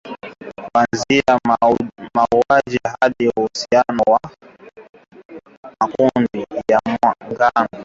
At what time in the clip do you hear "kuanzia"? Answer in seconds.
0.73-1.39